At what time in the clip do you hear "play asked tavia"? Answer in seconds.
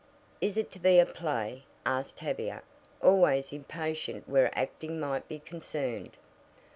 1.05-2.63